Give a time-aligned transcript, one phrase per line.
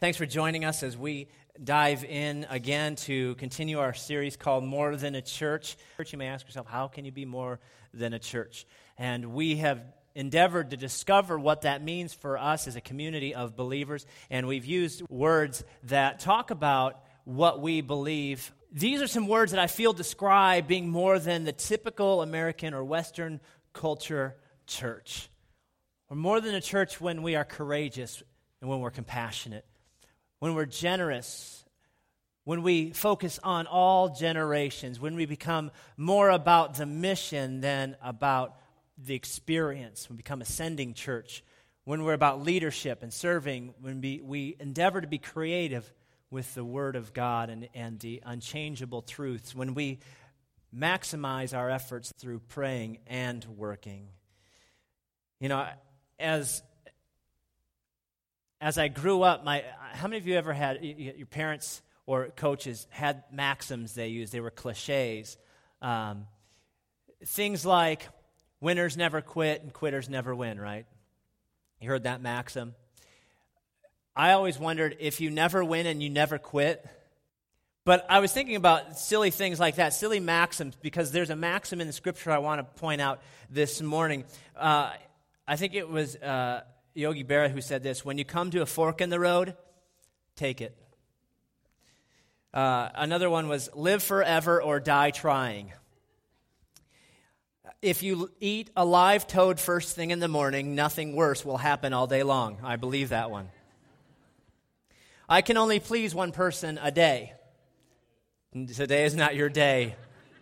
[0.00, 1.28] Thanks for joining us as we
[1.62, 5.76] dive in again to continue our series called More Than a Church.
[6.10, 7.60] You may ask yourself, how can you be more
[7.92, 8.66] than a church?
[8.96, 9.82] And we have
[10.14, 14.64] endeavored to discover what that means for us as a community of believers, and we've
[14.64, 18.54] used words that talk about what we believe.
[18.72, 22.82] These are some words that I feel describe being more than the typical American or
[22.82, 23.38] Western
[23.74, 24.34] culture
[24.66, 25.28] church.
[26.08, 28.22] We're more than a church when we are courageous
[28.62, 29.66] and when we're compassionate
[30.40, 31.64] when we're generous,
[32.44, 38.56] when we focus on all generations, when we become more about the mission than about
[38.98, 41.44] the experience, when we become a sending church,
[41.84, 45.90] when we're about leadership and serving, when we, we endeavor to be creative
[46.30, 49.98] with the Word of God and, and the unchangeable truths, when we
[50.74, 54.08] maximize our efforts through praying and working.
[55.40, 55.66] You know,
[56.18, 56.62] as
[58.60, 62.86] as I grew up, my, how many of you ever had your parents or coaches
[62.90, 64.32] had maxims they used?
[64.32, 65.38] They were cliches.
[65.80, 66.26] Um,
[67.24, 68.06] things like
[68.60, 70.84] winners never quit and quitters never win, right?
[71.80, 72.74] You heard that maxim?
[74.14, 76.86] I always wondered if you never win and you never quit.
[77.86, 81.80] But I was thinking about silly things like that, silly maxims, because there's a maxim
[81.80, 84.24] in the scripture I want to point out this morning.
[84.54, 84.90] Uh,
[85.48, 86.14] I think it was.
[86.16, 86.62] Uh,
[86.94, 89.56] Yogi Berra who said this when you come to a fork in the road,
[90.36, 90.76] take it.
[92.52, 95.72] Uh, another one was live forever or die trying.
[97.80, 101.92] If you eat a live toad first thing in the morning, nothing worse will happen
[101.92, 102.58] all day long.
[102.62, 103.48] I believe that one.
[105.28, 107.32] I can only please one person a day.
[108.52, 109.94] Today is not your day.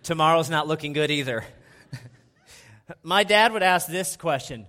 [0.03, 1.45] Tomorrow's not looking good either.
[3.03, 4.67] My dad would ask this question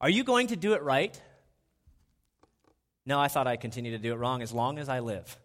[0.00, 1.20] are you going to do it right?
[3.04, 5.36] No, I thought I'd continue to do it wrong as long as I live.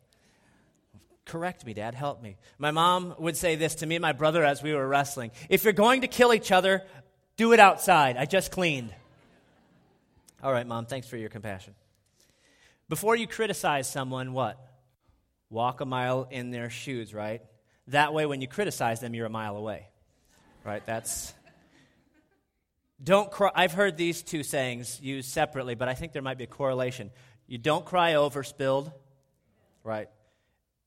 [1.26, 1.95] Correct me, Dad.
[1.95, 2.36] Help me.
[2.58, 5.64] My mom would say this to me and my brother as we were wrestling If
[5.64, 6.83] you're going to kill each other,
[7.38, 8.17] do it outside.
[8.17, 8.94] I just cleaned.
[10.44, 11.73] All right, Mom, thanks for your compassion.
[12.89, 14.60] Before you criticize someone, what?
[15.50, 17.42] Walk a mile in their shoes, right?
[17.88, 19.88] That way, when you criticize them, you're a mile away.
[20.66, 20.86] Right?
[20.86, 21.33] That's
[23.02, 23.52] don't cry.
[23.55, 27.11] I've heard these two sayings used separately, but I think there might be a correlation.
[27.48, 28.92] You don't cry over spilled,
[29.83, 30.09] right?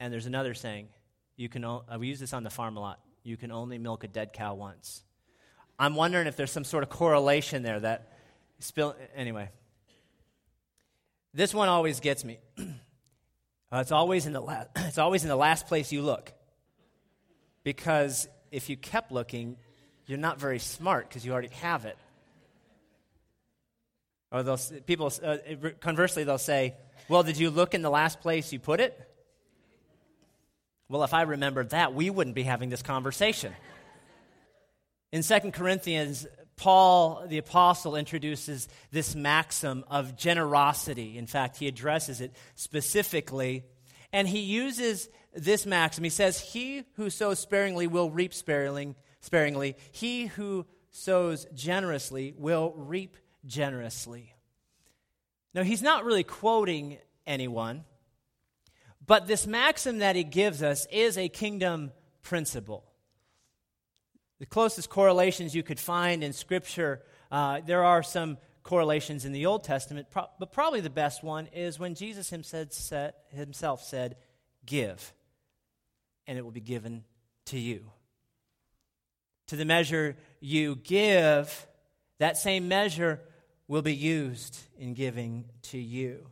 [0.00, 0.88] And there's another saying.
[1.36, 1.64] You can.
[1.64, 3.00] O- uh, we use this on the farm a lot.
[3.22, 5.02] You can only milk a dead cow once.
[5.78, 8.12] I'm wondering if there's some sort of correlation there that
[8.60, 8.96] spill.
[9.14, 9.50] Anyway,
[11.34, 12.38] this one always gets me.
[12.58, 12.62] uh,
[13.72, 16.32] it's always in the la- it's always in the last place you look,
[17.62, 19.58] because if you kept looking,
[20.06, 21.96] you're not very smart because you already have it.
[24.32, 25.38] Or they'll, people, uh,
[25.80, 26.74] conversely, they'll say,
[27.08, 28.98] Well, did you look in the last place you put it?
[30.88, 33.52] Well, if I remembered that, we wouldn't be having this conversation.
[35.12, 41.18] In 2 Corinthians, Paul the Apostle introduces this maxim of generosity.
[41.18, 43.64] In fact, he addresses it specifically.
[44.12, 46.04] And he uses this maxim.
[46.04, 48.94] He says, He who sows sparingly will reap sparingly,
[49.26, 49.76] sparingly.
[49.92, 54.34] He who sows generously will reap generously.
[55.52, 57.84] Now, he's not really quoting anyone,
[59.06, 61.92] but this maxim that he gives us is a kingdom
[62.22, 62.84] principle.
[64.38, 69.46] The closest correlations you could find in Scripture, uh, there are some correlations in the
[69.46, 74.16] Old Testament, but probably the best one is when Jesus himself said,
[74.66, 75.14] Give,
[76.26, 77.04] and it will be given
[77.46, 77.90] to you.
[79.48, 81.66] To the measure you give,
[82.18, 83.20] that same measure
[83.68, 86.26] will be used in giving to you.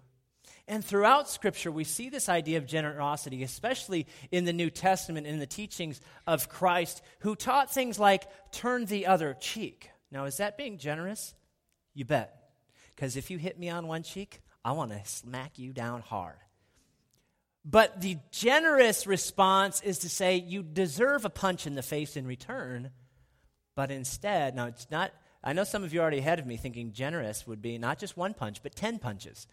[0.66, 5.38] And throughout Scripture, we see this idea of generosity, especially in the New Testament, in
[5.38, 9.91] the teachings of Christ, who taught things like turn the other cheek.
[10.10, 11.34] Now, is that being generous?
[11.92, 12.34] You bet.
[12.94, 16.38] Because if you hit me on one cheek, I want to smack you down hard.
[17.64, 22.26] But the generous response is to say, you deserve a punch in the face in
[22.26, 22.90] return,
[23.75, 25.12] but instead, now it's not
[25.44, 27.99] I know some of you are already ahead of me thinking generous would be not
[27.99, 29.47] just one punch, but 10 punches.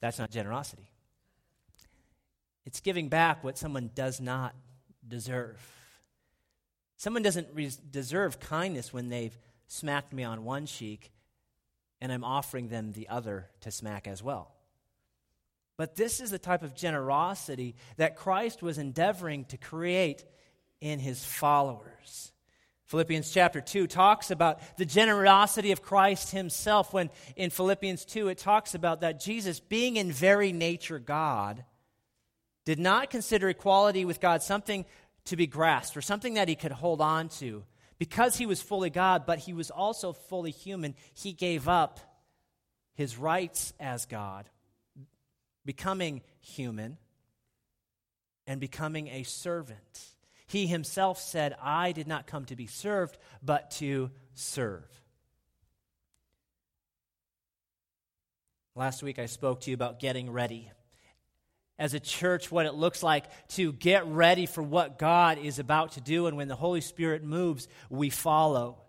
[0.00, 0.90] That's not generosity.
[2.66, 4.56] It's giving back what someone does not
[5.06, 5.64] deserve.
[6.96, 9.38] Someone doesn't re- deserve kindness when they've
[9.68, 11.12] smacked me on one cheek
[12.00, 14.52] and I'm offering them the other to smack as well.
[15.76, 20.24] But this is the type of generosity that Christ was endeavoring to create
[20.80, 22.32] in his followers.
[22.88, 28.38] Philippians chapter 2 talks about the generosity of Christ himself when in Philippians 2 it
[28.38, 31.64] talks about that Jesus being in very nature God
[32.64, 34.86] did not consider equality with God something
[35.26, 37.62] to be grasped or something that he could hold on to.
[37.98, 42.00] Because he was fully God but he was also fully human he gave up
[42.94, 44.48] his rights as God
[45.66, 46.96] becoming human
[48.46, 50.14] and becoming a servant
[50.48, 54.84] he himself said, I did not come to be served, but to serve.
[58.74, 60.70] Last week I spoke to you about getting ready.
[61.78, 65.92] As a church, what it looks like to get ready for what God is about
[65.92, 66.26] to do.
[66.26, 68.82] And when the Holy Spirit moves, we follow.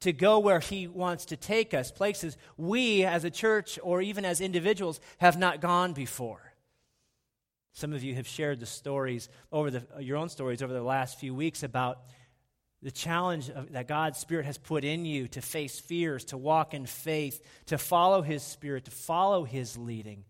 [0.00, 4.24] To go where He wants to take us, places we as a church or even
[4.24, 6.51] as individuals have not gone before.
[7.72, 11.18] Some of you have shared the stories over the, your own stories over the last
[11.18, 12.00] few weeks about
[12.82, 16.74] the challenge of, that God's Spirit has put in you to face fears, to walk
[16.74, 20.24] in faith, to follow His Spirit, to follow His leading.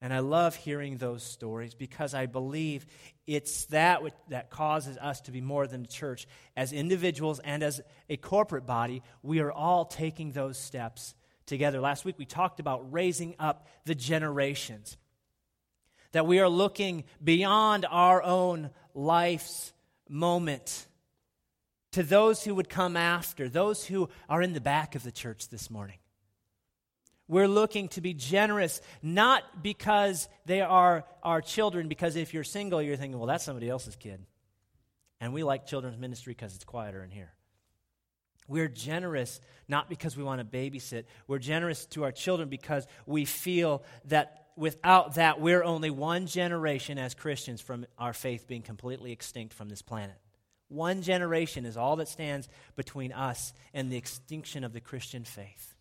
[0.00, 2.86] And I love hearing those stories because I believe
[3.26, 6.26] it's that which, that causes us to be more than a church.
[6.56, 11.14] As individuals and as a corporate body, we are all taking those steps
[11.46, 11.80] together.
[11.80, 14.96] Last week we talked about raising up the generations
[16.12, 19.72] that we are looking beyond our own life's
[20.08, 20.86] moment
[21.92, 25.48] to those who would come after, those who are in the back of the church
[25.48, 25.98] this morning.
[27.28, 32.82] We're looking to be generous, not because they are our children, because if you're single,
[32.82, 34.24] you're thinking, well, that's somebody else's kid.
[35.20, 37.32] And we like children's ministry because it's quieter in here.
[38.48, 41.04] We're generous not because we want to babysit.
[41.26, 46.98] We're generous to our children because we feel that without that, we're only one generation
[46.98, 50.16] as Christians from our faith being completely extinct from this planet.
[50.68, 55.74] One generation is all that stands between us and the extinction of the Christian faith.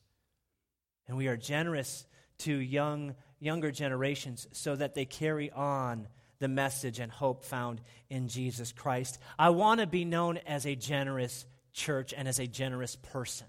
[1.08, 2.06] And we are generous
[2.40, 6.08] to young, younger generations so that they carry on
[6.40, 9.20] the message and hope found in Jesus Christ.
[9.38, 13.48] I want to be known as a generous church and as a generous person.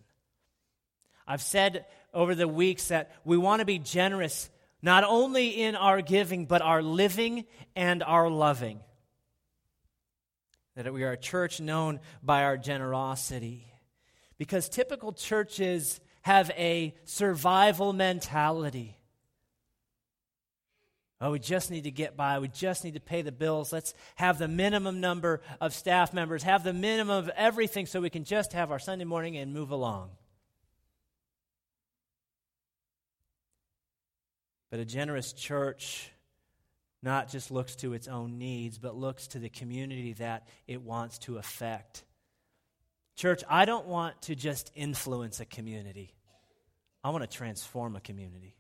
[1.26, 4.50] I've said over the weeks that we want to be generous
[4.82, 7.44] not only in our giving, but our living
[7.76, 8.80] and our loving.
[10.74, 13.66] That we are a church known by our generosity.
[14.38, 18.98] Because typical churches have a survival mentality.
[21.20, 22.40] Oh, we just need to get by.
[22.40, 23.72] We just need to pay the bills.
[23.72, 28.10] Let's have the minimum number of staff members, have the minimum of everything so we
[28.10, 30.10] can just have our Sunday morning and move along.
[34.72, 36.10] But a generous church
[37.02, 41.18] not just looks to its own needs, but looks to the community that it wants
[41.18, 42.04] to affect.
[43.14, 46.14] Church, I don't want to just influence a community,
[47.04, 48.56] I want to transform a community.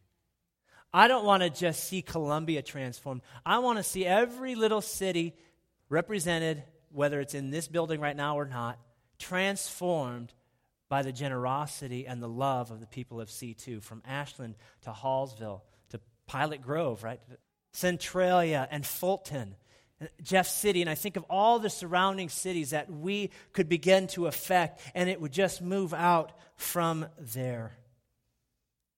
[0.92, 3.22] I don't want to just see Columbia transformed.
[3.46, 5.34] I want to see every little city
[5.88, 8.78] represented, whether it's in this building right now or not,
[9.18, 10.34] transformed
[10.90, 15.62] by the generosity and the love of the people of C2, from Ashland to Hallsville
[16.32, 17.20] Pilot Grove, right?
[17.72, 19.54] Centralia and Fulton,
[20.22, 24.26] Jeff City, and I think of all the surrounding cities that we could begin to
[24.28, 27.76] affect, and it would just move out from there.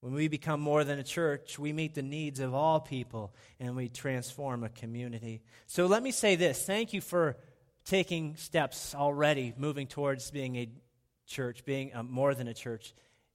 [0.01, 3.75] When we become more than a church, we meet the needs of all people and
[3.75, 5.43] we transform a community.
[5.67, 7.37] So let me say this thank you for
[7.85, 10.69] taking steps already, moving towards being a
[11.27, 12.95] church, being a, more than a church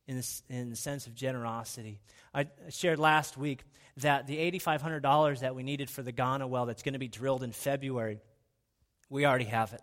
[0.10, 2.00] in in the sense of generosity.
[2.34, 3.64] I shared last week
[3.98, 7.44] that the $8,500 that we needed for the Ghana well that's going to be drilled
[7.44, 8.20] in February,
[9.10, 9.82] we already have it.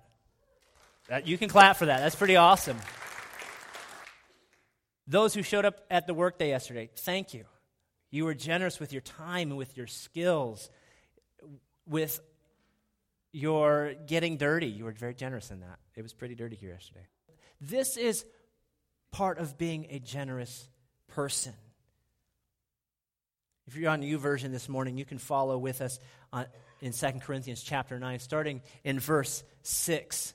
[1.09, 2.01] That, you can clap for that.
[2.01, 2.79] That's pretty awesome.
[5.07, 7.45] Those who showed up at the workday yesterday, thank you.
[8.11, 10.71] You were generous with your time and with your skills,
[11.87, 12.21] with
[13.33, 14.67] your getting dirty.
[14.67, 15.79] You were very generous in that.
[15.95, 17.07] It was pretty dirty here yesterday.
[17.61, 18.25] This is
[19.17, 20.69] part of being a generous
[21.09, 21.55] person.
[23.67, 25.99] If you're on YouVersion this morning, you can follow with us
[26.35, 26.45] on,
[26.83, 30.35] in 2 Corinthians chapter 9, starting in verse 6.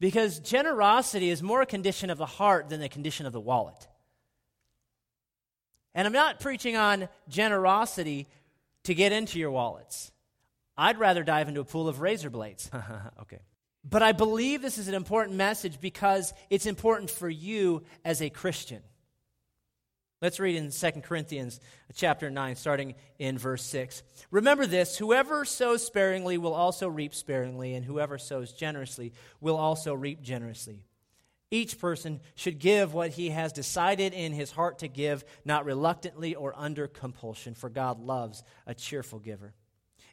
[0.00, 3.86] Because generosity is more a condition of the heart than a condition of the wallet.
[5.94, 8.26] And I'm not preaching on generosity
[8.84, 10.10] to get into your wallets.
[10.76, 12.68] I'd rather dive into a pool of razor blades.
[13.20, 13.38] okay.
[13.88, 18.30] But I believe this is an important message because it's important for you as a
[18.30, 18.82] Christian.
[20.20, 21.60] Let's read in 2 Corinthians
[21.94, 24.02] chapter 9, starting in verse 6.
[24.30, 29.94] Remember this whoever sows sparingly will also reap sparingly, and whoever sows generously will also
[29.94, 30.82] reap generously.
[31.50, 36.34] Each person should give what he has decided in his heart to give, not reluctantly
[36.34, 39.54] or under compulsion, for God loves a cheerful giver.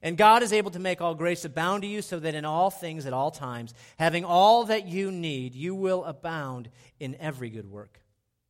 [0.03, 2.69] And God is able to make all grace abound to you, so that in all
[2.69, 6.69] things at all times, having all that you need, you will abound
[6.99, 8.01] in every good work.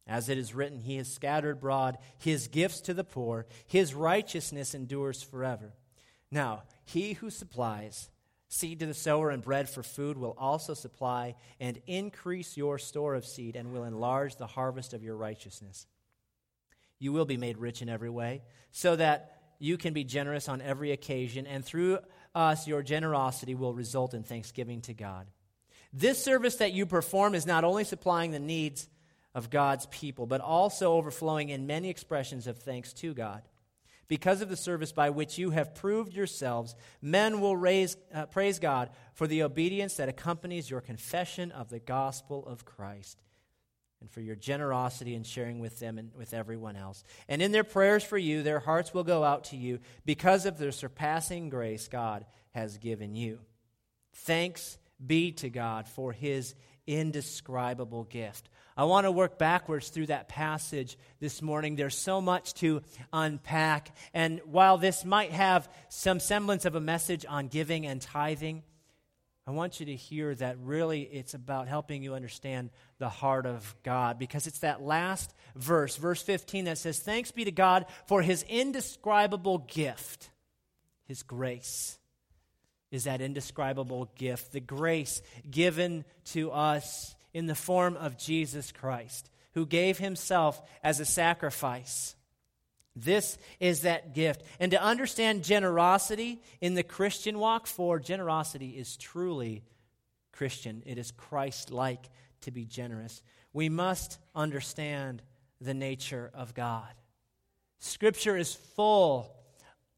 [0.07, 4.73] As it is written, He has scattered abroad His gifts to the poor, His righteousness
[4.73, 5.73] endures forever.
[6.31, 8.09] Now, He who supplies
[8.49, 13.15] seed to the sower and bread for food will also supply and increase your store
[13.15, 15.87] of seed and will enlarge the harvest of your righteousness.
[16.99, 19.32] You will be made rich in every way, so that
[19.63, 21.99] you can be generous on every occasion, and through
[22.35, 25.25] us, your generosity will result in thanksgiving to God.
[25.93, 28.89] This service that you perform is not only supplying the needs
[29.33, 33.41] of God's people, but also overflowing in many expressions of thanks to God.
[34.09, 38.59] Because of the service by which you have proved yourselves, men will raise, uh, praise
[38.59, 43.17] God for the obedience that accompanies your confession of the gospel of Christ
[44.03, 47.05] and for your generosity in sharing with them and with everyone else.
[47.29, 50.57] And in their prayers for you, their hearts will go out to you because of
[50.57, 53.39] the surpassing grace God has given you.
[54.13, 56.53] Thanks be to God for his
[56.85, 58.49] indescribable gift.
[58.75, 61.77] I want to work backwards through that passage this morning.
[61.77, 62.81] There's so much to
[63.13, 63.95] unpack.
[64.13, 68.63] And while this might have some semblance of a message on giving and tithing,
[69.45, 73.75] I want you to hear that really it's about helping you understand the heart of
[73.83, 78.21] God because it's that last verse, verse 15, that says, Thanks be to God for
[78.21, 80.29] his indescribable gift,
[81.05, 81.97] his grace
[82.93, 89.31] is that indescribable gift, the grace given to us in the form of Jesus Christ,
[89.55, 92.15] who gave himself as a sacrifice.
[92.95, 94.43] This is that gift.
[94.59, 99.63] And to understand generosity in the Christian walk, for generosity is truly
[100.31, 102.09] Christian, it is Christ like
[102.41, 103.21] to be generous.
[103.51, 105.21] We must understand
[105.61, 106.91] the nature of God.
[107.79, 109.35] Scripture is full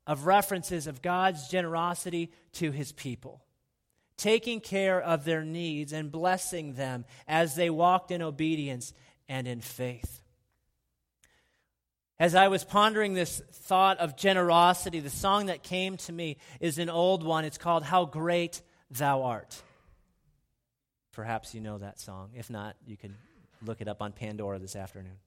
[0.07, 3.43] of references of God's generosity to his people,
[4.17, 8.93] taking care of their needs and blessing them as they walked in obedience
[9.27, 10.21] and in faith.
[12.17, 16.77] As I was pondering this thought of generosity, the song that came to me is
[16.77, 17.43] an old one.
[17.43, 19.61] It's called How Great Thou Art.
[21.11, 22.31] Perhaps you know that song.
[22.33, 23.15] If not, you can
[23.65, 25.17] look it up on Pandora this afternoon.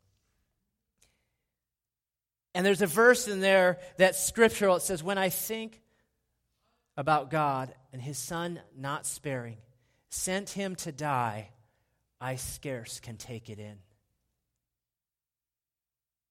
[2.55, 4.77] And there's a verse in there that's scriptural.
[4.77, 5.83] It says, When I think
[6.97, 9.59] about God and his son not sparing,
[10.09, 11.51] sent him to die,
[12.19, 13.77] I scarce can take it in.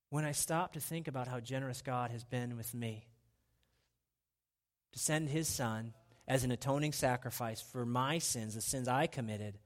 [0.10, 3.08] When I stop to think about how generous God has been with me,
[4.94, 5.94] to send his son
[6.28, 9.58] as an atoning sacrifice for my sins, the sins I committed,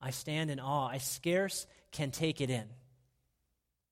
[0.00, 0.88] I stand in awe.
[0.88, 2.64] I scarce can take it in.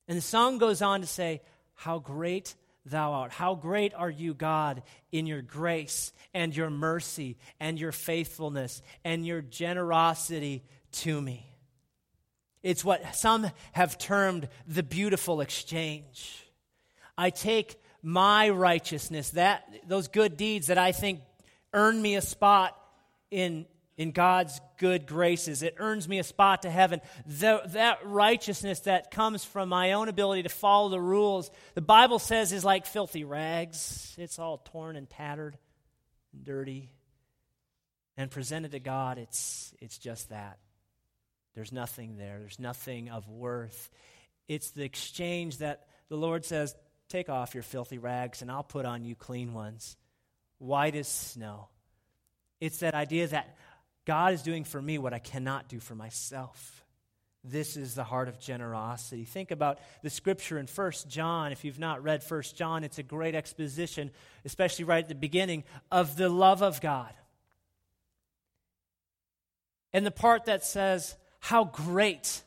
[0.07, 1.43] And the song goes on to say,
[1.75, 2.55] How great
[2.87, 3.31] thou art.
[3.31, 9.26] How great are you, God, in your grace and your mercy and your faithfulness and
[9.26, 11.47] your generosity to me.
[12.62, 16.45] It's what some have termed the beautiful exchange.
[17.17, 21.21] I take my righteousness, that those good deeds that I think
[21.73, 22.77] earn me a spot
[23.31, 23.67] in
[23.99, 25.62] in God's good graces.
[25.62, 27.00] It earns me a spot to heaven.
[27.27, 32.21] The, that righteousness that comes from my own ability to follow the rules, the Bible
[32.21, 34.15] says is like filthy rags.
[34.17, 35.59] It's all torn and tattered
[36.33, 36.93] and dirty.
[38.17, 40.59] And presented to God, it's, it's just that.
[41.59, 43.91] There's nothing there, there's nothing of worth.
[44.47, 46.77] It's the exchange that the Lord says,
[47.09, 49.97] Take off your filthy rags, and I'll put on you clean ones,
[50.59, 51.67] white as snow.
[52.61, 53.57] It's that idea that
[54.05, 56.85] God is doing for me what I cannot do for myself.
[57.43, 59.25] This is the heart of generosity.
[59.25, 61.50] Think about the scripture in 1 John.
[61.50, 64.12] If you've not read 1 John, it's a great exposition,
[64.45, 67.12] especially right at the beginning, of the love of God.
[69.93, 72.42] And the part that says, How great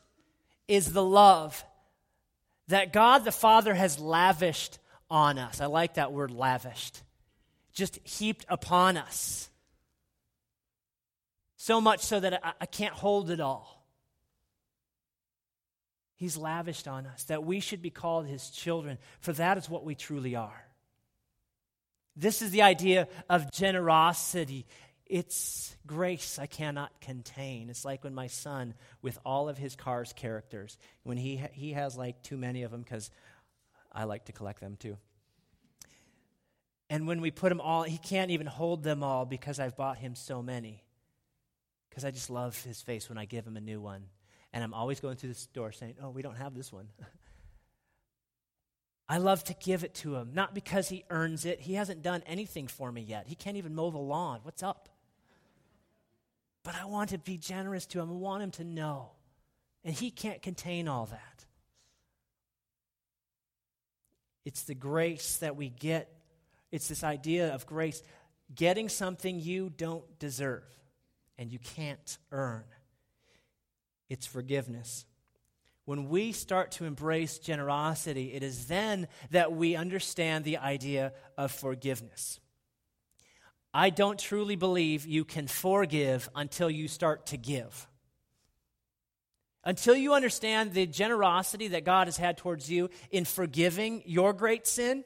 [0.68, 1.64] is the love
[2.68, 4.78] that God the Father has lavished
[5.10, 5.60] on us.
[5.60, 7.02] I like that word lavished.
[7.74, 9.50] Just heaped upon us.
[11.56, 13.86] So much so that I, I can't hold it all.
[16.16, 19.84] He's lavished on us that we should be called his children, for that is what
[19.84, 20.64] we truly are.
[22.16, 24.66] This is the idea of generosity.
[25.12, 27.68] It's grace I cannot contain.
[27.68, 31.74] It's like when my son, with all of his car's characters, when he, ha- he
[31.74, 33.10] has like too many of them because
[33.92, 34.96] I like to collect them too.
[36.88, 39.98] And when we put them all, he can't even hold them all because I've bought
[39.98, 40.82] him so many.
[41.90, 44.04] because I just love his face when I give him a new one.
[44.54, 46.88] And I'm always going through the store saying, Oh, we don't have this one.
[49.10, 51.60] I love to give it to him, not because he earns it.
[51.60, 53.26] He hasn't done anything for me yet.
[53.26, 54.40] He can't even mow the lawn.
[54.42, 54.88] What's up?
[56.64, 58.10] But I want to be generous to him.
[58.10, 59.10] I want him to know.
[59.84, 61.44] And he can't contain all that.
[64.44, 66.12] It's the grace that we get.
[66.70, 68.02] It's this idea of grace
[68.54, 70.64] getting something you don't deserve
[71.38, 72.64] and you can't earn.
[74.08, 75.06] It's forgiveness.
[75.84, 81.50] When we start to embrace generosity, it is then that we understand the idea of
[81.50, 82.38] forgiveness.
[83.74, 87.88] I don't truly believe you can forgive until you start to give.
[89.64, 94.66] Until you understand the generosity that God has had towards you in forgiving your great
[94.66, 95.04] sin,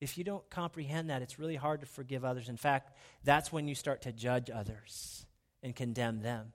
[0.00, 2.48] if you don't comprehend that, it's really hard to forgive others.
[2.48, 2.92] In fact,
[3.24, 5.26] that's when you start to judge others
[5.62, 6.52] and condemn them.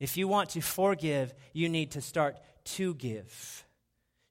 [0.00, 3.64] If you want to forgive, you need to start to give.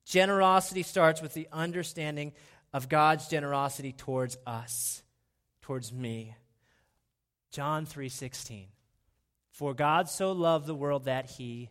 [0.04, 2.32] Generosity starts with the understanding
[2.76, 5.02] of God's generosity towards us,
[5.62, 6.36] towards me.
[7.50, 8.68] John 3:16.
[9.48, 11.70] For God so loved the world that he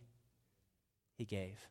[1.12, 1.68] he gave.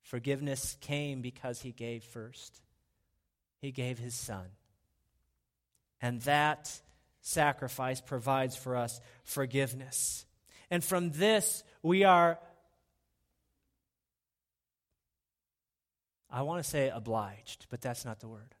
[0.00, 2.62] Forgiveness came because he gave first.
[3.58, 4.46] He gave his son.
[6.00, 6.80] And that
[7.20, 10.24] sacrifice provides for us forgiveness.
[10.70, 12.40] And from this, we are,
[16.30, 18.54] I want to say obliged, but that's not the word.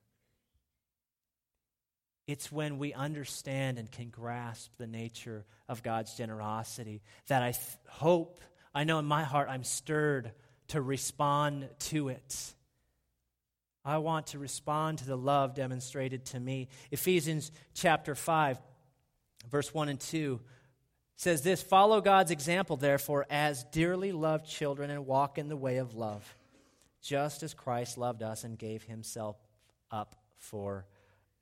[2.26, 7.64] It's when we understand and can grasp the nature of God's generosity that I th-
[7.88, 8.40] hope,
[8.74, 10.32] I know in my heart, I'm stirred
[10.68, 12.54] to respond to it.
[13.84, 16.68] I want to respond to the love demonstrated to me.
[16.90, 18.58] Ephesians chapter 5,
[19.50, 20.38] verse 1 and 2
[21.16, 25.78] says this Follow God's example, therefore, as dearly loved children, and walk in the way
[25.78, 26.36] of love,
[27.02, 29.36] just as Christ loved us and gave himself
[29.90, 30.86] up for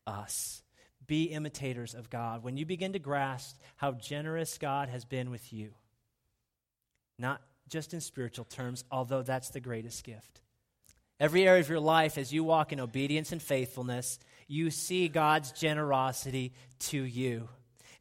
[0.07, 0.63] us.
[1.07, 2.43] Be imitators of God.
[2.43, 5.71] When you begin to grasp how generous God has been with you,
[7.19, 10.41] not just in spiritual terms, although that's the greatest gift.
[11.19, 15.53] Every area of your life, as you walk in obedience and faithfulness, you see God's
[15.53, 17.49] generosity to you.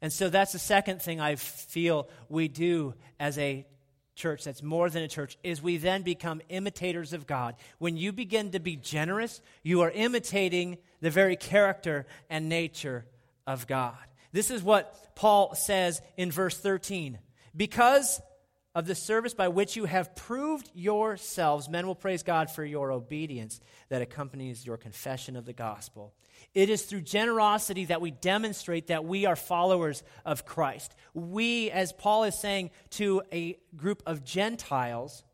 [0.02, 3.66] And so that's the second thing I feel we do as a
[4.16, 7.54] church that's more than a church is we then become imitators of God.
[7.78, 13.04] When you begin to be generous, you are imitating the very character and nature
[13.46, 13.96] of God.
[14.32, 17.18] This is what Paul says in verse 13.
[17.56, 18.20] Because
[18.76, 21.66] of the service by which you have proved yourselves.
[21.66, 23.58] Men will praise God for your obedience
[23.88, 26.12] that accompanies your confession of the gospel.
[26.52, 30.94] It is through generosity that we demonstrate that we are followers of Christ.
[31.14, 35.24] We, as Paul is saying to a group of Gentiles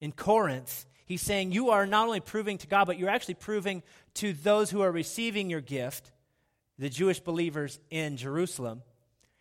[0.00, 3.82] in Corinth, he's saying you are not only proving to God, but you're actually proving
[4.14, 6.12] to those who are receiving your gift,
[6.78, 8.82] the Jewish believers in Jerusalem.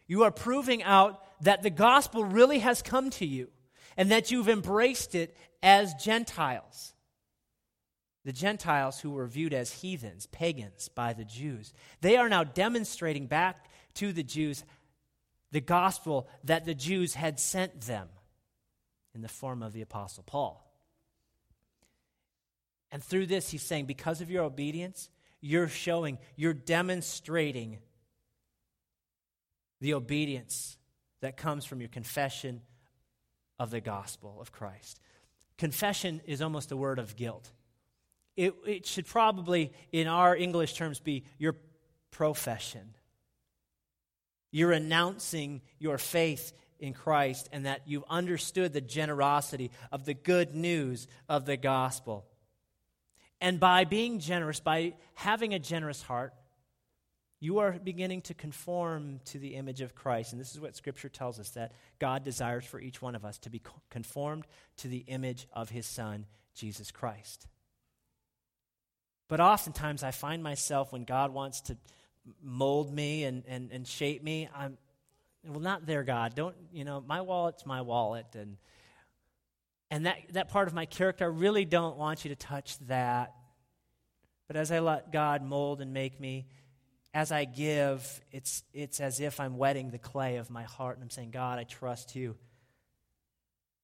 [0.07, 3.49] You are proving out that the gospel really has come to you
[3.95, 6.93] and that you've embraced it as Gentiles.
[8.25, 13.27] The Gentiles who were viewed as heathens, pagans by the Jews, they are now demonstrating
[13.27, 14.63] back to the Jews
[15.51, 18.07] the gospel that the Jews had sent them
[19.13, 20.59] in the form of the Apostle Paul.
[22.89, 25.09] And through this, he's saying, because of your obedience,
[25.41, 27.79] you're showing, you're demonstrating
[29.81, 30.77] the obedience
[31.23, 32.61] that comes from your confession
[33.57, 34.99] of the gospel of Christ.
[35.57, 37.49] Confession is almost a word of guilt.
[38.35, 41.55] It, it should probably, in our English terms, be your
[42.11, 42.93] profession.
[44.51, 50.53] You're announcing your faith in Christ and that you've understood the generosity of the good
[50.53, 52.25] news of the gospel.
[53.39, 56.33] And by being generous, by having a generous heart,
[57.43, 60.31] you are beginning to conform to the image of Christ.
[60.31, 63.37] And this is what Scripture tells us that God desires for each one of us
[63.39, 64.45] to be conformed
[64.77, 66.25] to the image of His Son,
[66.55, 67.47] Jesus Christ.
[69.27, 71.75] But oftentimes I find myself when God wants to
[72.41, 74.77] mold me and, and, and shape me, I'm,
[75.45, 76.35] well, not there, God.
[76.35, 78.27] Don't, you know, my wallet's my wallet.
[78.35, 78.55] And,
[79.91, 83.33] and that, that part of my character, I really don't want you to touch that.
[84.47, 86.45] But as I let God mold and make me,
[87.13, 91.03] as I give, it's, it's as if I'm wetting the clay of my heart and
[91.03, 92.35] I'm saying, God, I trust you.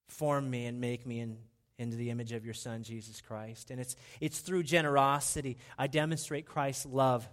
[0.07, 1.37] Form me and make me in,
[1.77, 3.69] into the image of your Son, Jesus Christ.
[3.69, 7.27] And it's, it's through generosity I demonstrate Christ's love.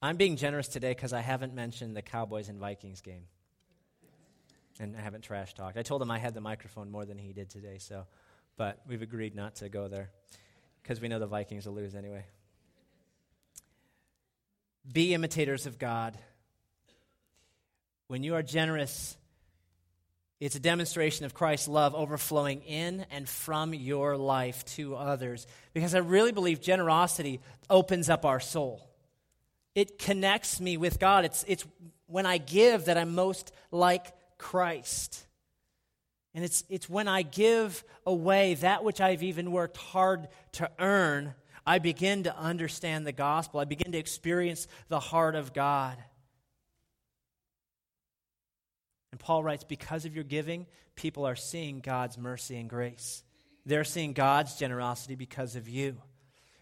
[0.00, 3.24] I'm being generous today because I haven't mentioned the Cowboys and Vikings game.
[4.80, 5.76] And I haven't trash talked.
[5.76, 8.06] I told him I had the microphone more than he did today, so,
[8.56, 10.10] but we've agreed not to go there
[10.82, 12.24] because we know the Vikings will lose anyway.
[14.90, 16.18] Be imitators of God.
[18.08, 19.16] When you are generous,
[20.40, 25.46] it's a demonstration of Christ's love overflowing in and from your life to others.
[25.72, 27.40] Because I really believe generosity
[27.70, 28.86] opens up our soul.
[29.74, 31.24] It connects me with God.
[31.24, 31.64] It's, it's
[32.06, 35.24] when I give that I'm most like Christ.
[36.34, 41.34] And it's, it's when I give away that which I've even worked hard to earn,
[41.66, 43.60] I begin to understand the gospel.
[43.60, 45.96] I begin to experience the heart of God.
[49.10, 50.66] And Paul writes, because of your giving,
[50.96, 53.22] people are seeing God's mercy and grace.
[53.66, 55.96] They're seeing God's generosity because of you.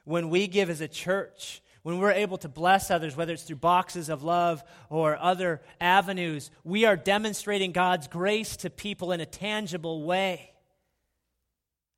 [0.05, 3.57] When we give as a church, when we're able to bless others, whether it's through
[3.57, 9.27] boxes of love or other avenues, we are demonstrating God's grace to people in a
[9.27, 10.53] tangible way.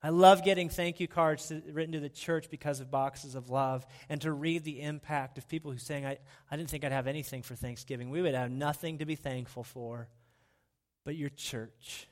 [0.05, 3.51] I love getting thank you cards to, written to the church because of boxes of
[3.51, 6.19] love and to read the impact of people who saying, I,
[6.51, 8.11] I didn't think I'd have anything for Thanksgiving.
[8.11, 10.09] We would have nothing to be thankful for.
[11.05, 12.09] But your church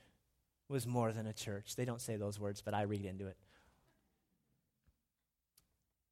[0.69, 1.75] was more than a church.
[1.75, 3.37] They don't say those words, but I read into it.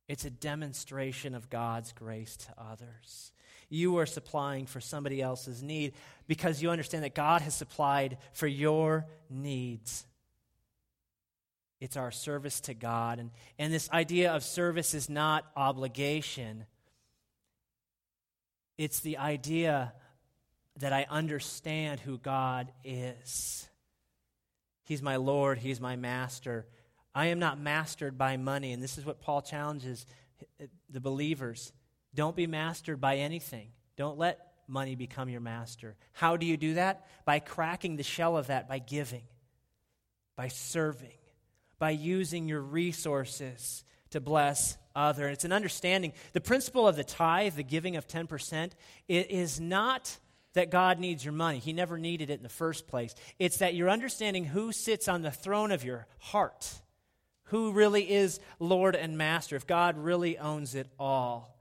[0.09, 3.33] It's a demonstration of God's grace to others.
[3.69, 5.93] You are supplying for somebody else's need
[6.27, 10.07] because you understand that God has supplied for your needs.
[11.81, 13.19] It's our service to God.
[13.19, 16.65] And, and this idea of service is not obligation,
[18.79, 19.93] it's the idea
[20.79, 23.69] that I understand who God is.
[24.85, 26.67] He's my Lord, He's my master.
[27.19, 28.73] I am not mastered by money.
[28.73, 30.07] And this is what Paul challenges
[30.89, 31.73] the believers.
[32.15, 33.71] Don't be mastered by anything.
[33.97, 35.97] Don't let money become your master.
[36.13, 37.09] How do you do that?
[37.25, 39.25] By cracking the shell of that, by giving,
[40.37, 41.19] by serving,
[41.81, 45.29] by using your resources to bless other.
[45.29, 46.13] It's an understanding.
[46.35, 48.71] The principle of the tithe, the giving of 10%,
[49.09, 50.17] it is not
[50.53, 51.59] that God needs your money.
[51.59, 53.17] He never needed it in the first place.
[53.41, 56.81] It's that you're understanding who sits on the throne of your heart,
[57.49, 61.57] who really is Lord and Master, if God really owns it all.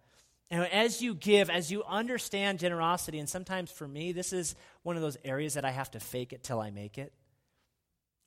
[0.49, 4.95] And as you give, as you understand generosity, and sometimes for me, this is one
[4.95, 7.11] of those areas that I have to fake it till I make it.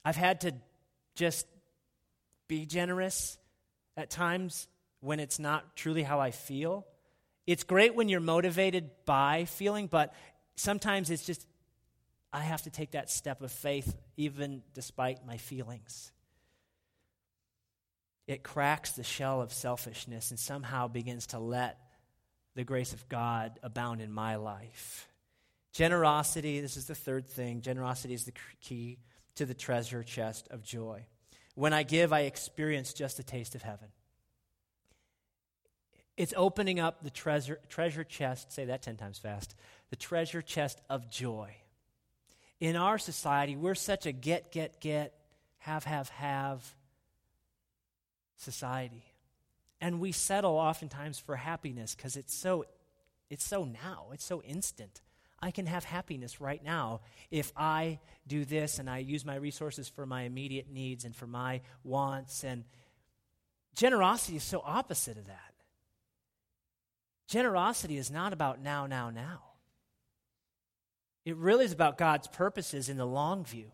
[0.05, 0.55] I've had to
[1.15, 1.47] just
[2.47, 3.39] be generous
[3.97, 4.69] at times
[5.01, 6.87] when it's not truly how I feel.
[7.47, 10.15] It's great when you're motivated by feeling, but
[10.57, 11.47] sometimes it's just,
[12.33, 16.13] I have to take that step of faith even despite my feelings.
[18.27, 21.79] It cracks the shell of selfishness and somehow begins to let
[22.55, 25.09] the grace of God abound in my life.
[25.73, 27.61] Generosity, this is the third thing.
[27.61, 28.99] Generosity is the key
[29.37, 31.05] to the treasure chest of joy.
[31.55, 33.89] When I give, I experience just a taste of heaven.
[36.17, 39.55] It's opening up the treasure, treasure chest, say that 10 times fast,
[39.89, 41.55] the treasure chest of joy.
[42.61, 45.15] In our society, we're such a get, get, get,
[45.59, 46.75] have, have, have
[48.41, 49.05] society.
[49.81, 52.65] And we settle oftentimes for happiness because it's so
[53.31, 55.03] it's so now, it's so instant.
[55.43, 57.01] I can have happiness right now
[57.31, 61.27] if I do this and I use my resources for my immediate needs and for
[61.27, 62.45] my wants.
[62.45, 62.65] And
[63.75, 65.55] generosity is so opposite of that.
[67.29, 69.43] Generosity is not about now, now, now.
[71.25, 73.71] It really is about God's purposes in the long view.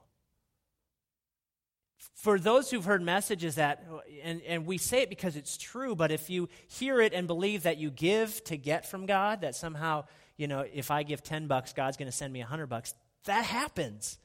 [2.14, 3.84] For those who've heard messages that,
[4.22, 7.62] and, and we say it because it's true, but if you hear it and believe
[7.64, 10.04] that you give to get from God, that somehow,
[10.36, 13.44] you know, if I give 10 bucks, God's going to send me 100 bucks, that
[13.44, 14.18] happens.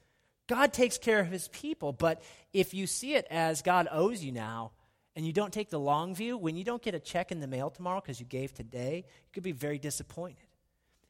[0.47, 1.93] God takes care of his people.
[1.93, 2.21] But
[2.53, 4.71] if you see it as God owes you now,
[5.15, 7.47] and you don't take the long view, when you don't get a check in the
[7.47, 10.45] mail tomorrow because you gave today, you could be very disappointed.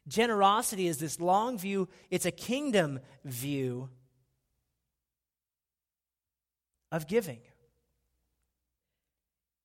[0.08, 3.88] Generosity is this long view, it's a kingdom view
[6.92, 7.40] of giving.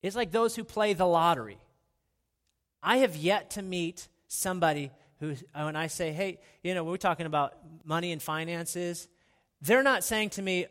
[0.02, 1.58] It's like those who play the lottery.
[2.82, 7.26] I have yet to meet somebody who, when I say, hey, you know, we're talking
[7.26, 9.08] about money and finances,
[9.60, 10.66] they're not saying to me,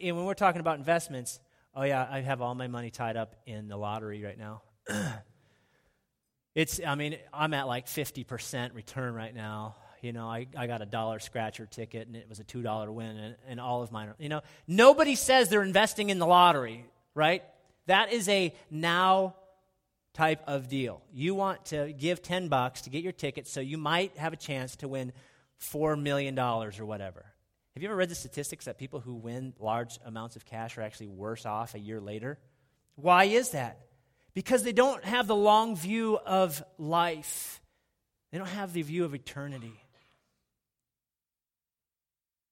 [0.00, 1.40] when we're talking about investments,
[1.74, 4.62] oh, yeah, I have all my money tied up in the lottery right now.
[6.54, 9.74] It's, I mean, I'm at like 50% return right now.
[10.04, 13.16] You know, I, I got a dollar scratcher ticket and it was a $2 win
[13.16, 14.12] and, and all of mine.
[14.18, 17.42] You know, nobody says they're investing in the lottery, right?
[17.86, 19.34] That is a now
[20.12, 21.02] type of deal.
[21.12, 24.36] You want to give 10 bucks to get your ticket so you might have a
[24.36, 25.12] chance to win
[25.60, 27.24] $4 million or whatever.
[27.74, 30.82] Have you ever read the statistics that people who win large amounts of cash are
[30.82, 32.38] actually worse off a year later?
[32.94, 33.80] Why is that?
[34.34, 37.62] Because they don't have the long view of life,
[38.30, 39.80] they don't have the view of eternity.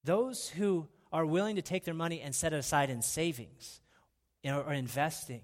[0.05, 3.81] Those who are willing to take their money and set it aside in savings
[4.45, 5.43] or investing,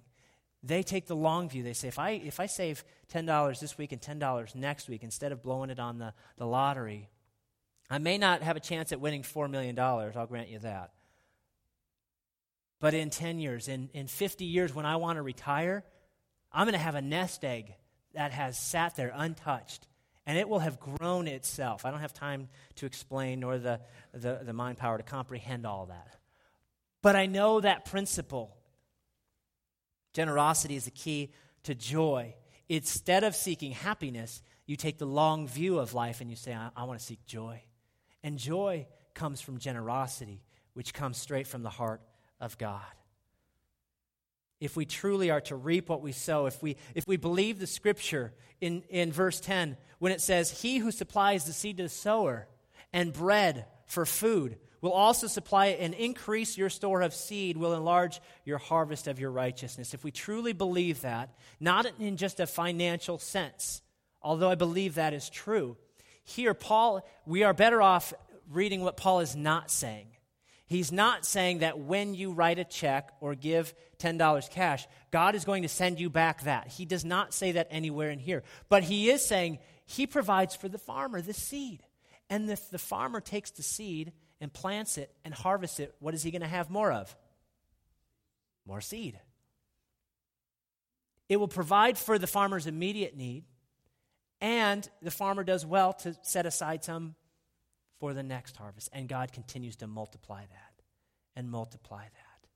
[0.63, 1.63] they take the long view.
[1.63, 5.31] They say, if I, if I save $10 this week and $10 next week instead
[5.31, 7.09] of blowing it on the, the lottery,
[7.91, 10.93] I may not have a chance at winning $4 million, I'll grant you that.
[12.81, 15.85] But in 10 years, in, in 50 years, when I want to retire,
[16.53, 17.75] I'm going to have a nest egg
[18.15, 19.87] that has sat there untouched
[20.29, 21.87] and it will have grown itself.
[21.87, 23.81] I don't have time to explain nor the,
[24.13, 26.17] the, the mind power to comprehend all that.
[27.01, 28.55] But I know that principle.
[30.13, 32.35] Generosity is the key to joy.
[32.69, 36.69] Instead of seeking happiness, you take the long view of life and you say, I,
[36.77, 37.63] I want to seek joy.
[38.23, 40.43] And joy comes from generosity,
[40.75, 42.03] which comes straight from the heart
[42.39, 42.85] of God
[44.61, 47.67] if we truly are to reap what we sow, if we, if we believe the
[47.67, 51.89] scripture in, in verse 10, when it says, He who supplies the seed to the
[51.89, 52.49] sower
[52.93, 58.21] and bread for food will also supply and increase your store of seed, will enlarge
[58.45, 59.95] your harvest of your righteousness.
[59.95, 63.83] If we truly believe that, not in just a financial sense,
[64.23, 65.77] although I believe that is true,
[66.23, 68.13] here, Paul, we are better off
[68.51, 70.09] reading what Paul is not saying.
[70.69, 75.47] He's not saying that when you write a check or give $10 cash, God is
[75.47, 76.69] going to send you back that.
[76.69, 78.43] He does not say that anywhere in here.
[78.69, 81.83] But he is saying he provides for the farmer the seed.
[82.29, 86.23] And if the farmer takes the seed and plants it and harvests it, what is
[86.23, 87.17] he going to have more of?
[88.67, 89.19] More seed.
[91.31, 93.45] It will provide for the farmer's immediate need,
[94.43, 97.15] and the farmer does well to set aside some
[97.99, 98.89] for the next harvest.
[98.93, 100.83] And God continues to multiply that
[101.37, 102.49] and multiply that.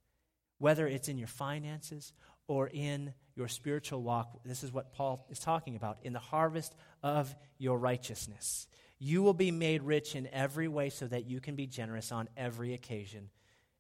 [0.59, 2.12] Whether it's in your finances
[2.46, 6.74] or in your spiritual walk, this is what Paul is talking about in the harvest
[7.02, 8.68] of your righteousness.
[8.98, 12.28] You will be made rich in every way so that you can be generous on
[12.37, 13.31] every occasion.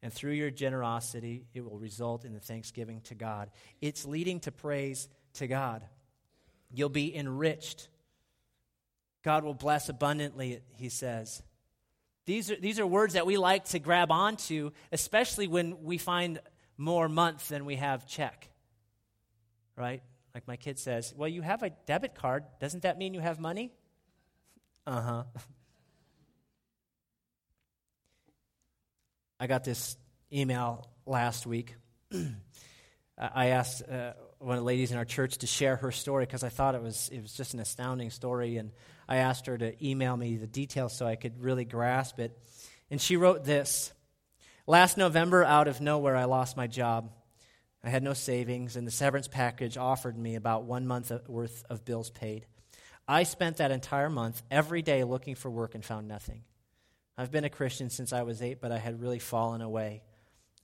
[0.02, 3.50] And through your generosity, it will result in the thanksgiving to God.
[3.80, 5.84] It's leading to praise to God.
[6.72, 7.88] You'll be enriched.
[9.22, 11.42] God will bless abundantly, he says.
[12.24, 16.40] These are, these are words that we like to grab onto, especially when we find
[16.76, 18.48] more month than we have check.
[19.76, 20.02] Right?
[20.34, 22.44] Like my kid says, Well, you have a debit card.
[22.60, 23.72] Doesn't that mean you have money?
[24.86, 25.24] Uh huh.
[29.38, 29.96] I got this
[30.32, 31.74] email last week.
[33.18, 36.42] I asked uh, one of the ladies in our church to share her story because
[36.42, 38.56] I thought it was, it was just an astounding story.
[38.56, 38.72] And
[39.08, 42.36] I asked her to email me the details so I could really grasp it.
[42.90, 43.92] And she wrote this
[44.66, 47.10] Last November, out of nowhere, I lost my job.
[47.84, 51.84] I had no savings, and the severance package offered me about one month worth of
[51.84, 52.46] bills paid.
[53.08, 56.42] I spent that entire month every day looking for work and found nothing.
[57.18, 60.02] I've been a Christian since I was eight, but I had really fallen away.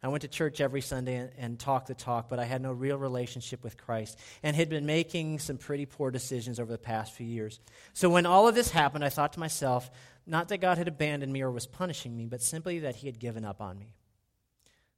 [0.03, 2.71] I went to church every Sunday and, and, talked the talk, but I had no
[2.71, 7.15] real relationship with Christ and had been making some pretty poor decisions over the past
[7.15, 7.59] few years.
[7.95, 9.91] So when all of this happened, I thought to myself,
[10.25, 13.19] not that God had abandoned me or was punishing me, but simply that He had
[13.19, 13.95] given up on me.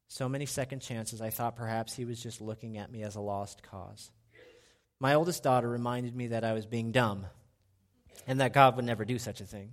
[0.08, 3.20] So many second chances, I thought perhaps He was just looking at me as a
[3.20, 4.10] lost cause.
[4.98, 7.24] My oldest daughter reminded me that I was being dumb
[8.26, 9.72] and that God would never do such a thing.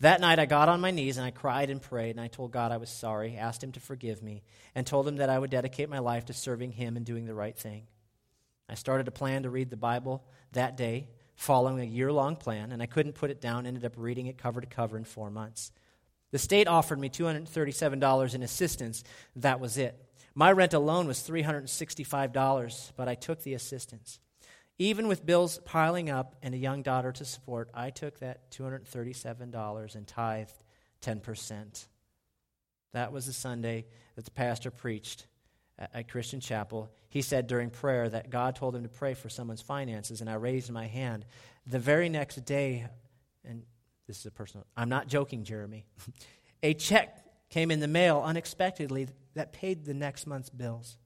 [0.00, 2.52] That night, I got on my knees and I cried and prayed, and I told
[2.52, 4.42] God I was sorry, asked Him to forgive me,
[4.74, 7.34] and told Him that I would dedicate my life to serving Him and doing the
[7.34, 7.86] right thing.
[8.68, 12.72] I started a plan to read the Bible that day, following a year long plan,
[12.72, 15.30] and I couldn't put it down, ended up reading it cover to cover in four
[15.30, 15.72] months.
[16.30, 19.04] The state offered me $237 in assistance.
[19.36, 19.98] That was it.
[20.34, 24.18] My rent alone was $365, but I took the assistance.
[24.78, 29.94] Even with bills piling up and a young daughter to support, I took that $237
[29.94, 30.62] and tithed
[31.02, 31.86] 10%.
[32.92, 33.86] That was the Sunday
[34.16, 35.26] that the pastor preached
[35.78, 36.90] at, Christian Chapel.
[37.08, 40.34] He said during prayer that God told him to pray for someone's finances, and I
[40.34, 41.24] raised my hand.
[41.66, 42.86] The very next day,
[43.44, 43.62] and
[44.06, 45.86] this is a personal, I'm not joking, Jeremy,
[46.62, 50.98] a check came in the mail unexpectedly that paid the next month's bills.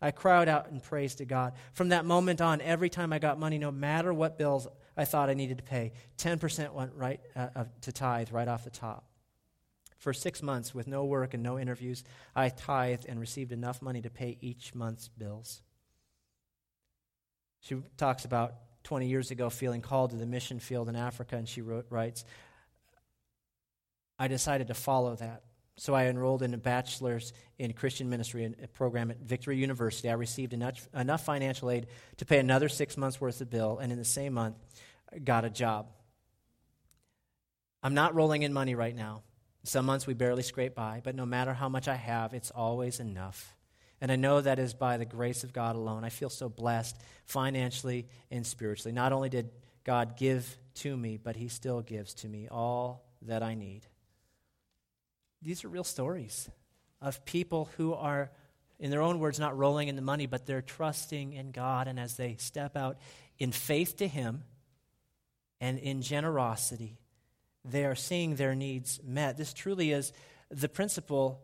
[0.00, 1.54] I cried out in praise to God.
[1.72, 5.28] From that moment on, every time I got money, no matter what bills I thought
[5.28, 9.04] I needed to pay, 10% went right uh, uh, to tithe right off the top.
[9.98, 12.04] For six months, with no work and no interviews,
[12.36, 15.62] I tithed and received enough money to pay each month's bills.
[17.60, 21.48] She talks about 20 years ago feeling called to the mission field in Africa, and
[21.48, 22.24] she wrote, writes,
[24.18, 25.42] I decided to follow that.
[25.78, 30.10] So I enrolled in a bachelor's in Christian ministry program at Victory University.
[30.10, 31.86] I received enough, enough financial aid
[32.16, 34.56] to pay another six months' worth of bill, and in the same month,
[35.22, 35.86] got a job.
[37.80, 39.22] I'm not rolling in money right now.
[39.62, 42.98] Some months we barely scrape by, but no matter how much I have, it's always
[42.98, 43.54] enough.
[44.00, 46.02] And I know that is by the grace of God alone.
[46.02, 48.92] I feel so blessed financially and spiritually.
[48.92, 49.50] Not only did
[49.84, 53.86] God give to me, but He still gives to me all that I need.
[55.42, 56.50] These are real stories
[57.00, 58.30] of people who are,
[58.78, 61.88] in their own words, not rolling in the money, but they're trusting in God.
[61.88, 62.98] And as they step out
[63.38, 64.42] in faith to Him
[65.60, 66.98] and in generosity,
[67.64, 69.36] they are seeing their needs met.
[69.36, 70.12] This truly is
[70.50, 71.40] the principle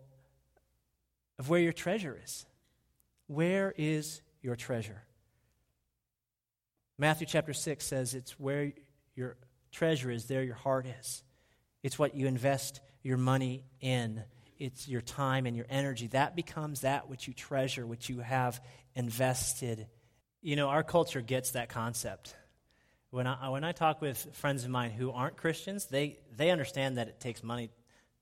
[1.39, 2.47] of where your treasure is.
[3.27, 5.03] Where is your treasure?
[6.99, 8.73] Matthew chapter 6 says it's where
[9.15, 9.37] your
[9.73, 11.23] treasure is, there your heart is.
[11.83, 14.25] It's what you invest your money in,
[14.59, 16.09] it's your time and your energy.
[16.09, 18.61] That becomes that which you treasure, which you have
[18.97, 19.87] invested.
[20.43, 22.35] You know, our culture gets that concept.
[23.11, 26.97] When I, when I talk with friends of mine who aren't Christians, they, they understand
[26.97, 27.71] that it takes money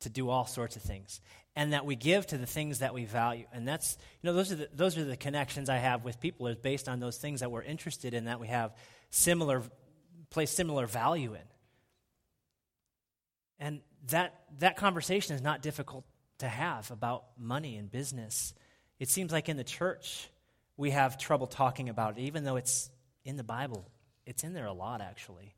[0.01, 1.21] to do all sorts of things
[1.55, 3.45] and that we give to the things that we value.
[3.53, 6.47] And that's, you know, those are the, those are the connections I have with people
[6.49, 8.75] is based on those things that we're interested in that we have
[9.11, 9.62] similar,
[10.31, 11.40] place similar value in.
[13.59, 16.05] And that, that conversation is not difficult
[16.38, 18.55] to have about money and business.
[18.99, 20.29] It seems like in the church
[20.77, 22.91] we have trouble talking about it, even though it's
[23.25, 23.88] in the Bible.
[24.27, 25.55] It's in there a lot, actually,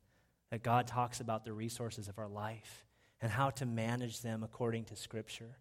[0.51, 2.85] that God talks about the resources of our life
[3.21, 5.57] and how to manage them according to Scripture.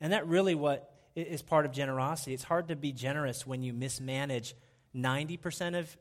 [0.00, 2.34] And that really what is part of generosity.
[2.34, 4.54] It's hard to be generous when you mismanage
[4.94, 5.96] 90% of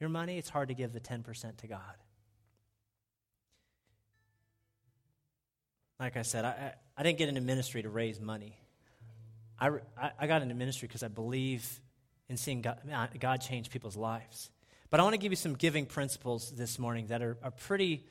[0.00, 0.38] your money.
[0.38, 1.80] It's hard to give the 10% to God.
[5.98, 8.58] Like I said, I, I didn't get into ministry to raise money.
[9.58, 9.70] I,
[10.18, 11.80] I got into ministry because I believe
[12.28, 12.78] in seeing God,
[13.18, 14.50] God change people's lives.
[14.90, 18.04] But I want to give you some giving principles this morning that are, are pretty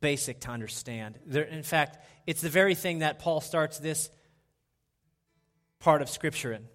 [0.00, 1.18] basic to understand.
[1.26, 4.10] They're, in fact, it's the very thing that Paul starts this
[5.80, 6.66] part of Scripture in.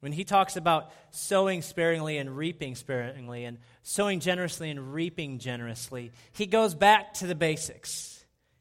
[0.00, 6.12] When he talks about sowing sparingly and reaping sparingly, and sowing generously and reaping generously,
[6.32, 8.19] he goes back to the basics.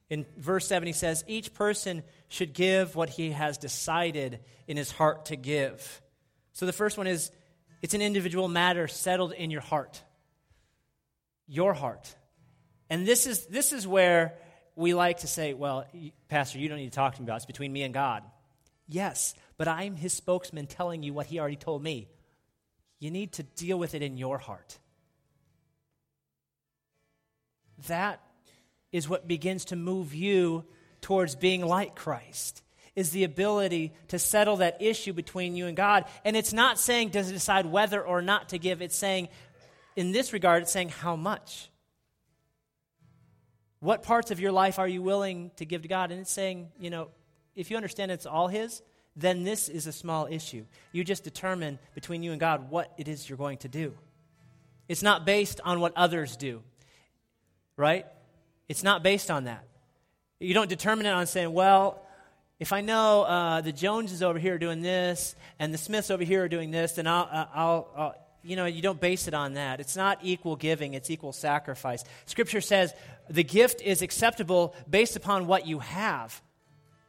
[0.10, 4.92] In verse 7, he says, Each person should give what he has decided in his
[4.92, 6.02] heart to give.
[6.54, 7.32] So the first one is
[7.82, 10.02] it's an individual matter settled in your heart.
[11.48, 12.16] Your heart.
[12.90, 14.34] And this is, this is where
[14.76, 15.86] we like to say, well,
[16.28, 17.38] Pastor, you don't need to talk to me about it.
[17.38, 18.24] It's between me and God.
[18.88, 22.10] Yes, but I'm his spokesman telling you what he already told me.
[23.00, 24.78] You need to deal with it in your heart.
[27.88, 28.20] That
[28.92, 30.66] is what begins to move you
[31.02, 32.64] towards being like Christ
[32.96, 36.06] is the ability to settle that issue between you and God.
[36.26, 39.30] And it's not saying does it decide whether or not to give, it's saying,
[39.96, 41.70] in this regard, it's saying how much.
[43.80, 46.12] What parts of your life are you willing to give to God?
[46.12, 47.08] And it's saying, you know,
[47.56, 48.82] if you understand it's all His,
[49.16, 50.66] then this is a small issue.
[50.92, 53.94] You just determine between you and God what it is you're going to do.
[54.88, 56.64] It's not based on what others do,
[57.78, 58.06] right?
[58.70, 59.66] It's not based on that.
[60.40, 62.02] You don't determine it on saying, well,
[62.60, 66.24] if I know uh, the Joneses over here are doing this and the Smiths over
[66.24, 69.34] here are doing this, then I'll, uh, I'll, I'll, you know, you don't base it
[69.34, 69.80] on that.
[69.80, 72.04] It's not equal giving, it's equal sacrifice.
[72.26, 72.94] Scripture says
[73.30, 76.42] the gift is acceptable based upon what you have,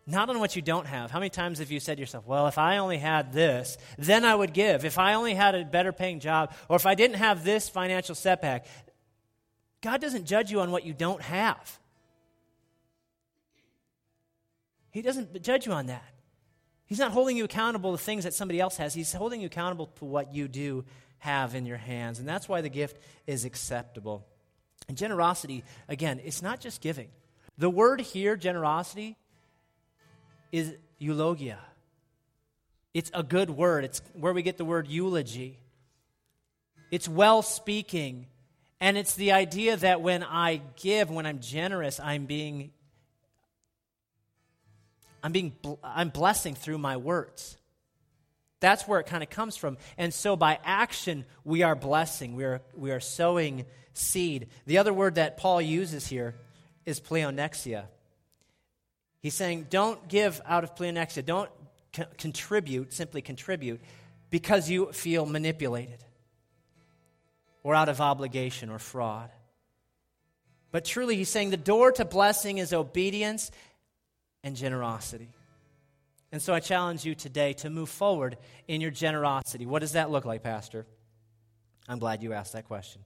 [0.07, 1.11] not on what you don't have.
[1.11, 4.25] How many times have you said to yourself, well, if I only had this, then
[4.25, 4.85] I would give.
[4.85, 8.14] If I only had a better paying job, or if I didn't have this financial
[8.14, 8.66] setback,
[9.81, 11.79] God doesn't judge you on what you don't have.
[14.90, 16.05] He doesn't judge you on that.
[16.87, 18.93] He's not holding you accountable to things that somebody else has.
[18.93, 20.85] He's holding you accountable to what you do
[21.19, 22.19] have in your hands.
[22.19, 24.27] And that's why the gift is acceptable.
[24.88, 27.09] And generosity, again, it's not just giving.
[27.59, 29.17] The word here, generosity,
[30.50, 31.59] is eulogia.
[32.92, 33.85] It's a good word.
[33.85, 35.59] It's where we get the word eulogy.
[36.90, 38.27] It's well speaking.
[38.81, 42.70] And it's the idea that when I give, when I'm generous, I'm being
[45.22, 45.52] I'm being
[45.85, 47.58] I'm blessing through my words.
[48.60, 49.78] That's where it kind of comes from.
[49.96, 52.37] And so by action, we are blessing.
[52.37, 53.64] We are, we are sowing
[53.94, 54.48] seed.
[54.66, 56.35] The other word that Paul uses here
[56.85, 57.85] is pleonexia.
[59.20, 61.24] He's saying, don't give out of pleonexia.
[61.24, 61.50] Don't
[61.94, 63.81] co- contribute, simply contribute,
[64.28, 66.04] because you feel manipulated.
[67.63, 69.31] Or out of obligation or fraud.
[70.73, 73.50] But truly, he's saying the door to blessing is obedience
[74.42, 75.29] and generosity.
[76.33, 78.37] And so I challenge you today to move forward
[78.69, 79.67] in your generosity.
[79.67, 80.87] What does that look like, Pastor?
[81.88, 83.02] I'm glad you asked that question.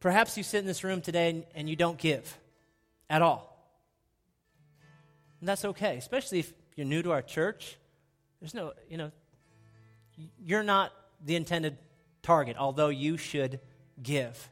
[0.00, 2.36] Perhaps you sit in this room today and, you don't give
[3.08, 3.48] at all.
[5.40, 7.78] And that's okay, especially if you're new to our church.
[8.40, 9.10] There's no, you know,
[10.44, 10.92] you're not
[11.24, 11.78] the intended
[12.22, 13.60] target, although you should
[14.02, 14.50] give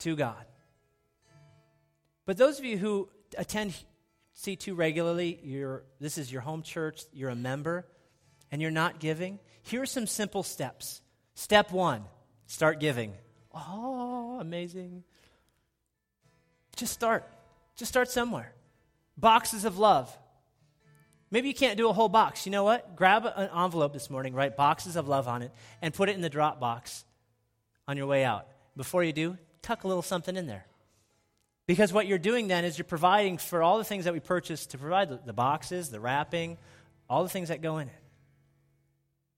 [0.00, 0.44] to God.
[2.26, 3.74] But those of you who attend
[4.36, 7.86] C2 regularly, you're, this is your home church, you're a member,
[8.50, 11.02] and you're not giving, here are some simple steps.
[11.34, 12.04] Step one
[12.46, 13.12] start giving.
[13.54, 15.04] Oh, amazing.
[16.76, 17.28] Just start.
[17.76, 18.52] Just start somewhere.
[19.16, 20.16] Boxes of love.
[21.30, 22.44] Maybe you can't do a whole box.
[22.44, 22.96] You know what?
[22.96, 26.22] Grab an envelope this morning, write boxes of love on it, and put it in
[26.22, 27.04] the drop box
[27.86, 28.48] on your way out.
[28.76, 30.66] Before you do, tuck a little something in there.
[31.66, 34.70] Because what you're doing then is you're providing for all the things that we purchased
[34.72, 36.58] to provide the, the boxes, the wrapping,
[37.08, 37.94] all the things that go in it.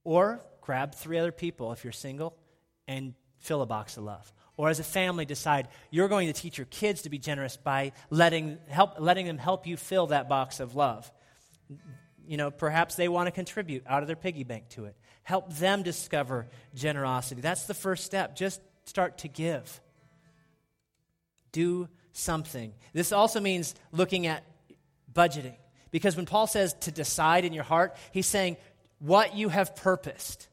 [0.02, 2.34] Or grab three other people if you're single
[2.88, 4.32] and fill a box of love.
[4.56, 7.92] Or as a family, decide you're going to teach your kids to be generous by
[8.08, 11.10] letting, help, letting them help you fill that box of love.
[12.26, 14.96] You know, perhaps they want to contribute out of their piggy bank to it.
[15.22, 17.40] Help them discover generosity.
[17.40, 18.36] That's the first step.
[18.36, 19.80] Just start to give.
[21.52, 22.72] Do something.
[22.92, 24.44] This also means looking at
[25.12, 25.56] budgeting.
[25.90, 28.56] Because when Paul says to decide in your heart, he's saying
[28.98, 30.48] what you have purposed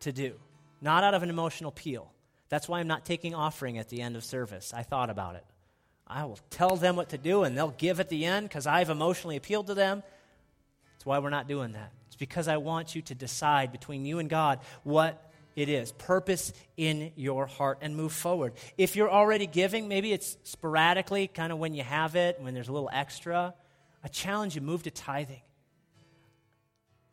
[0.00, 0.34] to do,
[0.80, 2.12] not out of an emotional appeal.
[2.48, 4.72] That's why I'm not taking offering at the end of service.
[4.74, 5.44] I thought about it.
[6.06, 8.90] I will tell them what to do and they'll give at the end because I've
[8.90, 10.04] emotionally appealed to them
[11.06, 11.92] why we're not doing that.
[12.08, 15.92] It's because I want you to decide between you and God what it is.
[15.92, 18.54] Purpose in your heart and move forward.
[18.76, 22.68] If you're already giving, maybe it's sporadically, kind of when you have it, when there's
[22.68, 23.54] a little extra.
[24.02, 25.40] I challenge you, move to tithing.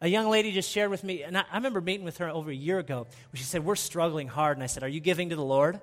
[0.02, 2.52] A young lady just shared with me, and I, I remember meeting with her over
[2.52, 4.58] a year ago, where she said, We're struggling hard.
[4.58, 5.80] And I said, Are you giving to the Lord?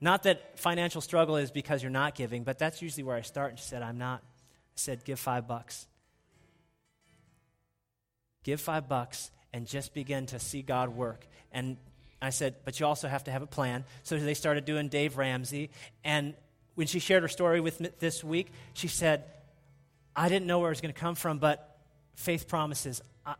[0.00, 3.50] Not that financial struggle is because you're not giving, but that's usually where I start.
[3.50, 4.22] And she said, I'm not.
[4.22, 5.88] I said, Give five bucks
[8.48, 11.26] give five bucks and just begin to see God work.
[11.52, 11.76] And
[12.22, 13.84] I said, but you also have to have a plan.
[14.04, 15.68] So they started doing Dave Ramsey.
[16.02, 16.32] And
[16.74, 19.24] when she shared her story with me this week, she said,
[20.16, 21.78] I didn't know where it was going to come from, but
[22.14, 23.02] faith promises.
[23.26, 23.34] I,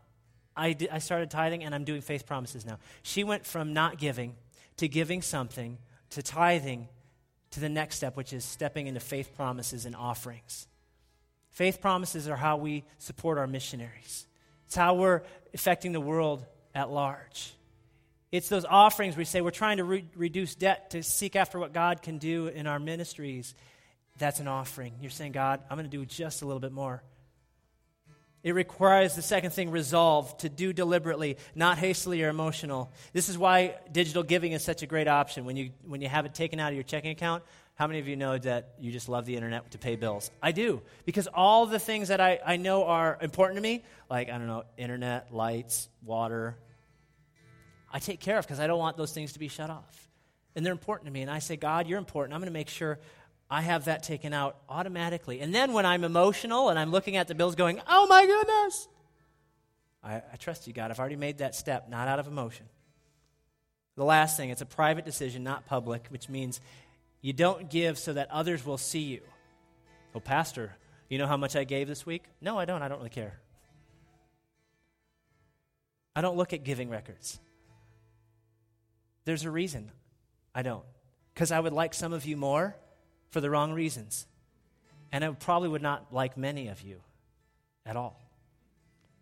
[0.54, 2.78] I, I started tithing and I'm doing faith promises now.
[3.02, 4.34] She went from not giving
[4.76, 5.78] to giving something
[6.10, 6.86] to tithing
[7.52, 10.68] to the next step, which is stepping into faith promises and offerings.
[11.50, 14.27] Faith promises are how we support our missionaries.
[14.68, 15.22] It's how we're
[15.54, 16.44] affecting the world
[16.74, 17.54] at large.
[18.30, 21.72] It's those offerings we say we're trying to re- reduce debt to seek after what
[21.72, 23.54] God can do in our ministries.
[24.18, 24.92] That's an offering.
[25.00, 27.02] You're saying, God, I'm going to do just a little bit more.
[28.42, 32.92] It requires the second thing, resolve, to do deliberately, not hastily or emotional.
[33.14, 35.46] This is why digital giving is such a great option.
[35.46, 37.42] When you, when you have it taken out of your checking account,
[37.78, 40.32] how many of you know that you just love the internet to pay bills?
[40.42, 40.82] I do.
[41.04, 44.48] Because all the things that I, I know are important to me, like, I don't
[44.48, 46.56] know, internet, lights, water,
[47.92, 50.08] I take care of because I don't want those things to be shut off.
[50.56, 51.22] And they're important to me.
[51.22, 52.34] And I say, God, you're important.
[52.34, 52.98] I'm going to make sure
[53.48, 55.38] I have that taken out automatically.
[55.38, 58.88] And then when I'm emotional and I'm looking at the bills going, oh my goodness,
[60.02, 60.90] I, I trust you, God.
[60.90, 62.66] I've already made that step, not out of emotion.
[63.94, 66.60] The last thing, it's a private decision, not public, which means
[67.20, 69.20] you don't give so that others will see you.
[70.14, 70.76] Oh, Pastor,
[71.08, 72.24] you know how much I gave this week?
[72.40, 72.82] No, I don't.
[72.82, 73.40] I don't really care.
[76.14, 77.38] I don't look at giving records.
[79.24, 79.90] There's a reason
[80.54, 80.84] I don't.
[81.34, 82.76] Because I would like some of you more
[83.30, 84.26] for the wrong reasons.
[85.12, 87.00] And I probably would not like many of you
[87.86, 88.20] at all.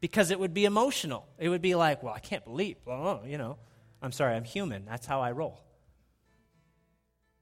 [0.00, 1.26] Because it would be emotional.
[1.38, 3.58] It would be like, well, I can't believe, well, you know.
[4.00, 4.84] I'm sorry, I'm human.
[4.84, 5.60] That's how I roll.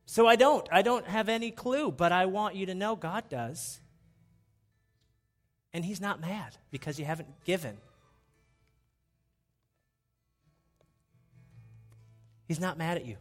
[0.07, 0.69] So I don't.
[0.71, 3.81] I don't have any clue, but I want you to know God does.
[5.73, 7.77] And He's not mad because you haven't given.
[12.47, 13.17] He's not mad at you.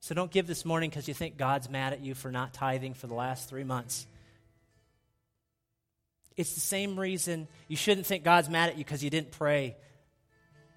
[0.00, 2.92] So don't give this morning because you think God's mad at you for not tithing
[2.92, 4.06] for the last three months.
[6.36, 9.76] It's the same reason you shouldn't think God's mad at you because you didn't pray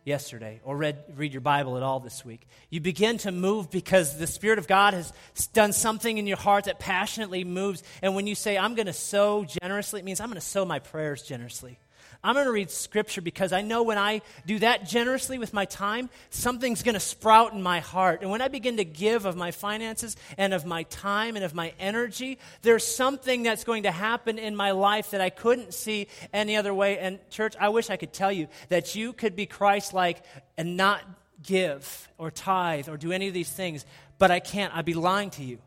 [0.07, 2.47] yesterday or read, read your Bible at all this week.
[2.69, 5.11] You begin to move because the Spirit of God has
[5.53, 7.83] done something in your heart that passionately moves.
[8.01, 10.65] And when you say, I'm going to sow generously, it means I'm going to sow
[10.65, 11.77] my prayers generously.
[12.23, 15.65] I'm going to read scripture because I know when I do that generously with my
[15.65, 18.21] time, something's going to sprout in my heart.
[18.21, 21.53] And when I begin to give of my finances and of my time and of
[21.53, 26.07] my energy, there's something that's going to happen in my life that I couldn't see
[26.33, 26.97] any other way.
[26.97, 30.23] And, church, I wish I could tell you that you could be Christ like
[30.57, 31.03] and not
[31.43, 33.85] give or tithe or do any of these things,
[34.17, 34.75] but I can't.
[34.75, 35.59] I'd be lying to you.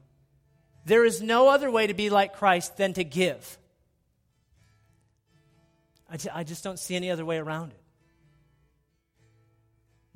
[0.85, 3.59] There is no other way to be like Christ than to give.
[6.11, 7.81] I, just, I just don't see any other way around it.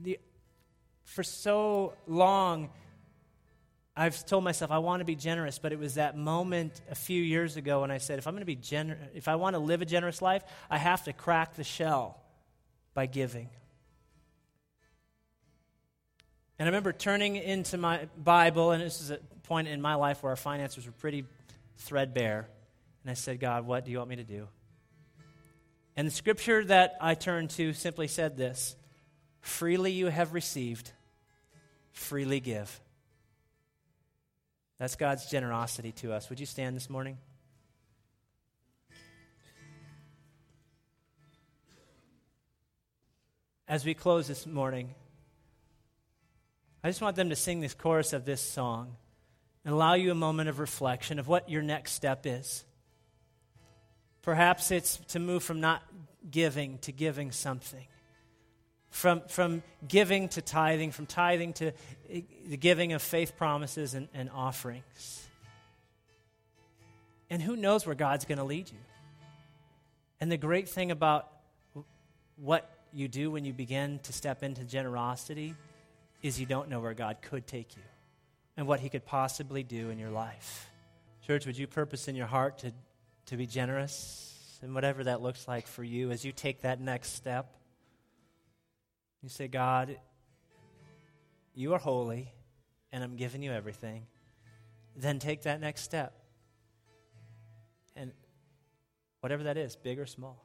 [0.00, 0.18] The,
[1.04, 2.70] for so long,
[3.96, 7.22] I've told myself I want to be generous, but it was that moment a few
[7.22, 9.60] years ago when I said, if I'm going to be generous, if I want to
[9.60, 12.20] live a generous life, I have to crack the shell
[12.92, 13.48] by giving.
[16.58, 20.22] And I remember turning into my Bible, and this is a point in my life
[20.22, 21.24] where our finances were pretty
[21.78, 22.48] threadbare.
[23.02, 24.48] And I said, God, what do you want me to do?
[25.96, 28.76] And the scripture that I turned to simply said this
[29.40, 30.90] Freely you have received,
[31.92, 32.80] freely give.
[34.78, 36.28] That's God's generosity to us.
[36.30, 37.18] Would you stand this morning?
[43.66, 44.94] As we close this morning,
[46.82, 48.96] I just want them to sing this chorus of this song
[49.64, 52.64] and allow you a moment of reflection of what your next step is.
[54.24, 55.82] Perhaps it's to move from not
[56.30, 57.86] giving to giving something,
[58.90, 61.72] from, from giving to tithing, from tithing to
[62.46, 65.28] the giving of faith promises and, and offerings.
[67.28, 68.78] And who knows where God's going to lead you?
[70.20, 71.28] And the great thing about
[72.36, 75.54] what you do when you begin to step into generosity
[76.22, 77.82] is you don't know where God could take you
[78.56, 80.70] and what He could possibly do in your life.
[81.26, 82.72] Church, would you purpose in your heart to,
[83.26, 87.14] to be generous and whatever that looks like for you as you take that next
[87.14, 87.52] step?
[89.22, 89.96] You say, God,
[91.54, 92.32] you are holy
[92.92, 94.06] and I'm giving you everything.
[94.96, 96.14] Then take that next step.
[97.96, 98.12] And
[99.20, 100.44] whatever that is, big or small.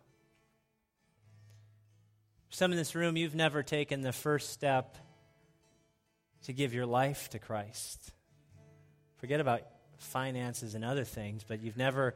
[2.50, 4.98] Some in this room, you've never taken the first step
[6.44, 8.12] to give your life to Christ.
[9.18, 9.62] Forget about
[9.98, 12.16] finances and other things, but you've never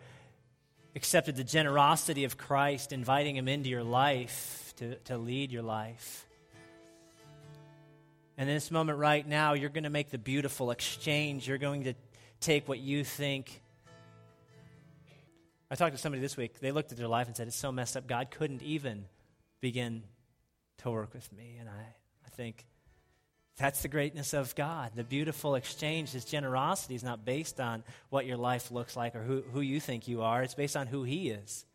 [0.96, 6.28] accepted the generosity of Christ, inviting Him into your life to, to lead your life.
[8.38, 11.48] And in this moment right now, you're going to make the beautiful exchange.
[11.48, 11.94] You're going to
[12.39, 13.62] take what you think.
[15.70, 16.60] I talked to somebody this week.
[16.60, 18.08] They looked at their life and said, It's so messed up.
[18.08, 19.06] God couldn't even
[19.62, 20.04] begin
[20.80, 21.58] to work with me.
[21.60, 22.66] And I, I think,
[23.58, 24.91] that's the greatness of God.
[24.95, 29.22] The beautiful exchange, His generosity is not based on what your life looks like or
[29.22, 31.66] who, who you think you are, it's based on who He is.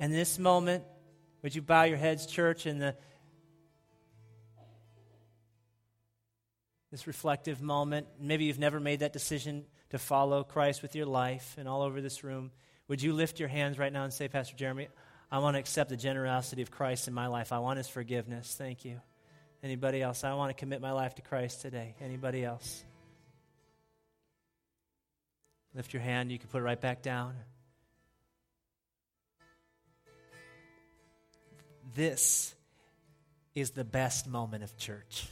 [0.00, 0.84] And this moment,
[1.42, 2.94] would you bow your heads, church, in the
[6.90, 8.06] this reflective moment.
[8.18, 12.00] Maybe you've never made that decision to follow Christ with your life, and all over
[12.00, 12.50] this room,
[12.88, 14.88] would you lift your hands right now and say, Pastor Jeremy,
[15.30, 17.52] I want to accept the generosity of Christ in my life.
[17.52, 18.54] I want his forgiveness.
[18.56, 19.00] Thank you.
[19.62, 20.22] Anybody else?
[20.24, 21.94] I want to commit my life to Christ today.
[22.00, 22.84] Anybody else?
[25.74, 26.30] Lift your hand.
[26.30, 27.34] You can put it right back down.
[31.94, 32.54] This
[33.54, 35.26] is the best moment of church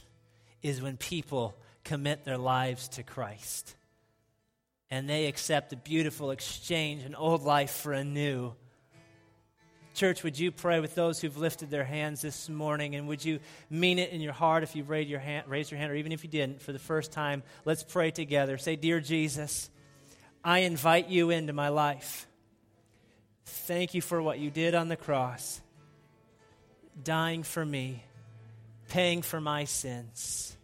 [0.61, 3.75] is when people commit their lives to Christ
[4.89, 8.53] and they accept the beautiful exchange an old life for a new
[9.97, 12.93] Church, would you pray with those who've lifted their hands this morning?
[12.93, 15.79] And would you mean it in your heart if you've raised your hand, raised your
[15.79, 17.41] hand or even if you didn't for the first time?
[17.65, 18.59] Let's pray together.
[18.59, 19.71] Say, Dear Jesus,
[20.43, 22.27] I invite you into my life.
[23.43, 25.59] Thank you for what you did on the cross,
[27.03, 28.03] dying for me,
[28.89, 30.55] paying for my sins,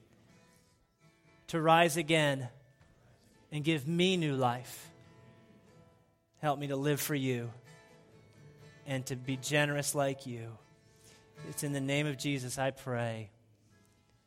[1.48, 2.50] to rise again
[3.52, 4.92] and give me new life.
[6.40, 7.50] Help me to live for you
[8.88, 10.50] and to be generous like you.
[11.50, 13.30] It's in the name of Jesus I pray.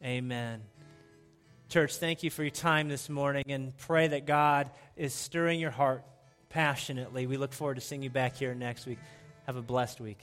[0.04, 0.62] Amen.
[1.68, 5.70] Church, thank you for your time this morning and pray that God is stirring your
[5.70, 6.04] heart
[6.48, 7.26] passionately.
[7.26, 8.98] We look forward to seeing you back here next week.
[9.46, 10.18] Have a blessed week.